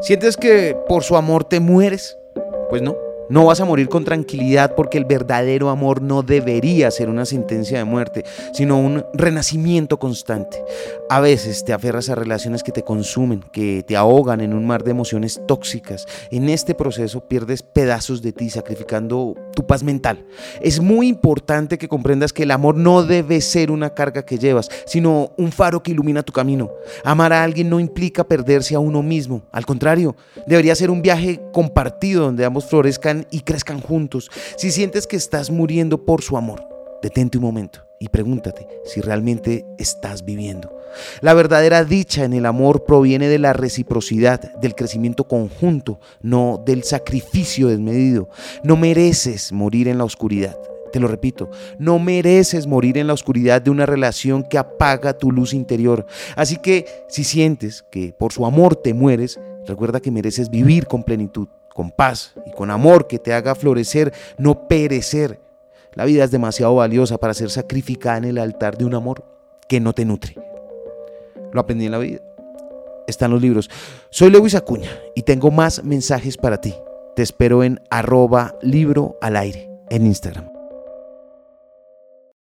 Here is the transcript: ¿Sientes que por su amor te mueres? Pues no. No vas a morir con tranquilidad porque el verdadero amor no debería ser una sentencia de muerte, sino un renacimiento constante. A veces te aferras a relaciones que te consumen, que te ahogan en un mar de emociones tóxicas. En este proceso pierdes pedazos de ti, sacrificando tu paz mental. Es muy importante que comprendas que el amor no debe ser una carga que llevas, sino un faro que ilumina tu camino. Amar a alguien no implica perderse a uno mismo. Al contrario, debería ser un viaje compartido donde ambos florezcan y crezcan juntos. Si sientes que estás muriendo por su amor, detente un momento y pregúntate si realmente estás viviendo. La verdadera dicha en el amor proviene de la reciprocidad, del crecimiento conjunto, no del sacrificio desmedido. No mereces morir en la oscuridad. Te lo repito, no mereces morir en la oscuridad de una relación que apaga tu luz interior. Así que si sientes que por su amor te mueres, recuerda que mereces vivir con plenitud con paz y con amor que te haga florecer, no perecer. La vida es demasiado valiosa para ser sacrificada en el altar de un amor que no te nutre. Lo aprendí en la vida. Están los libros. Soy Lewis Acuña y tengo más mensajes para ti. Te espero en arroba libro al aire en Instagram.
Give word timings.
¿Sientes 0.00 0.36
que 0.36 0.76
por 0.88 1.02
su 1.02 1.16
amor 1.16 1.44
te 1.44 1.60
mueres? 1.60 2.16
Pues 2.68 2.82
no. 2.82 2.96
No 3.28 3.44
vas 3.44 3.60
a 3.60 3.64
morir 3.64 3.88
con 3.88 4.04
tranquilidad 4.04 4.76
porque 4.76 4.98
el 4.98 5.04
verdadero 5.04 5.68
amor 5.68 6.00
no 6.00 6.22
debería 6.22 6.92
ser 6.92 7.08
una 7.08 7.24
sentencia 7.24 7.76
de 7.76 7.84
muerte, 7.84 8.24
sino 8.52 8.78
un 8.78 9.04
renacimiento 9.14 9.98
constante. 9.98 10.62
A 11.10 11.18
veces 11.18 11.64
te 11.64 11.72
aferras 11.72 12.08
a 12.08 12.14
relaciones 12.14 12.62
que 12.62 12.70
te 12.70 12.84
consumen, 12.84 13.42
que 13.52 13.82
te 13.82 13.96
ahogan 13.96 14.42
en 14.42 14.54
un 14.54 14.64
mar 14.64 14.84
de 14.84 14.92
emociones 14.92 15.40
tóxicas. 15.48 16.06
En 16.30 16.48
este 16.48 16.76
proceso 16.76 17.26
pierdes 17.26 17.64
pedazos 17.64 18.22
de 18.22 18.32
ti, 18.32 18.48
sacrificando 18.48 19.34
tu 19.56 19.66
paz 19.66 19.82
mental. 19.82 20.24
Es 20.60 20.80
muy 20.80 21.08
importante 21.08 21.78
que 21.78 21.88
comprendas 21.88 22.34
que 22.34 22.42
el 22.42 22.50
amor 22.50 22.76
no 22.76 23.02
debe 23.02 23.40
ser 23.40 23.70
una 23.70 23.94
carga 23.94 24.24
que 24.24 24.38
llevas, 24.38 24.68
sino 24.84 25.32
un 25.38 25.50
faro 25.50 25.82
que 25.82 25.92
ilumina 25.92 26.22
tu 26.22 26.32
camino. 26.32 26.70
Amar 27.04 27.32
a 27.32 27.42
alguien 27.42 27.70
no 27.70 27.80
implica 27.80 28.22
perderse 28.22 28.74
a 28.74 28.80
uno 28.80 29.02
mismo. 29.02 29.42
Al 29.50 29.64
contrario, 29.64 30.14
debería 30.46 30.74
ser 30.74 30.90
un 30.90 31.00
viaje 31.00 31.40
compartido 31.52 32.24
donde 32.24 32.44
ambos 32.44 32.66
florezcan 32.66 33.26
y 33.30 33.40
crezcan 33.40 33.80
juntos. 33.80 34.30
Si 34.58 34.70
sientes 34.70 35.06
que 35.06 35.16
estás 35.16 35.50
muriendo 35.50 36.04
por 36.04 36.22
su 36.22 36.36
amor, 36.36 36.62
detente 37.02 37.38
un 37.38 37.44
momento 37.44 37.80
y 37.98 38.10
pregúntate 38.10 38.68
si 38.84 39.00
realmente 39.00 39.64
estás 39.78 40.22
viviendo. 40.22 40.75
La 41.20 41.34
verdadera 41.34 41.84
dicha 41.84 42.24
en 42.24 42.32
el 42.32 42.46
amor 42.46 42.84
proviene 42.84 43.28
de 43.28 43.38
la 43.38 43.52
reciprocidad, 43.52 44.54
del 44.60 44.74
crecimiento 44.74 45.24
conjunto, 45.24 46.00
no 46.22 46.62
del 46.64 46.84
sacrificio 46.84 47.68
desmedido. 47.68 48.28
No 48.62 48.76
mereces 48.76 49.52
morir 49.52 49.88
en 49.88 49.98
la 49.98 50.04
oscuridad. 50.04 50.56
Te 50.92 51.00
lo 51.00 51.08
repito, 51.08 51.50
no 51.78 51.98
mereces 51.98 52.66
morir 52.66 52.96
en 52.96 53.08
la 53.08 53.12
oscuridad 53.12 53.60
de 53.60 53.70
una 53.70 53.86
relación 53.86 54.44
que 54.44 54.56
apaga 54.56 55.18
tu 55.18 55.32
luz 55.32 55.52
interior. 55.52 56.06
Así 56.36 56.56
que 56.56 56.86
si 57.08 57.24
sientes 57.24 57.84
que 57.90 58.14
por 58.18 58.32
su 58.32 58.46
amor 58.46 58.76
te 58.76 58.94
mueres, 58.94 59.38
recuerda 59.66 60.00
que 60.00 60.10
mereces 60.10 60.48
vivir 60.48 60.86
con 60.86 61.02
plenitud 61.02 61.48
con 61.76 61.90
paz 61.90 62.32
y 62.46 62.52
con 62.52 62.70
amor 62.70 63.06
que 63.06 63.18
te 63.18 63.34
haga 63.34 63.54
florecer, 63.54 64.14
no 64.38 64.66
perecer. 64.66 65.38
La 65.92 66.06
vida 66.06 66.24
es 66.24 66.30
demasiado 66.30 66.74
valiosa 66.74 67.18
para 67.18 67.34
ser 67.34 67.50
sacrificada 67.50 68.16
en 68.16 68.24
el 68.24 68.38
altar 68.38 68.78
de 68.78 68.86
un 68.86 68.94
amor 68.94 69.22
que 69.68 69.78
no 69.78 69.92
te 69.92 70.06
nutre. 70.06 70.36
Lo 71.52 71.60
aprendí 71.60 71.86
en 71.86 71.92
la 71.92 71.98
vida. 71.98 72.20
Están 73.06 73.30
los 73.30 73.40
libros. 73.40 73.70
Soy 74.10 74.30
Lewis 74.30 74.54
Acuña 74.54 74.90
y 75.14 75.22
tengo 75.22 75.50
más 75.50 75.84
mensajes 75.84 76.36
para 76.36 76.60
ti. 76.60 76.74
Te 77.14 77.22
espero 77.22 77.62
en 77.62 77.80
arroba 77.90 78.54
libro 78.62 79.16
al 79.20 79.36
aire 79.36 79.70
en 79.90 80.06
Instagram. 80.06 80.55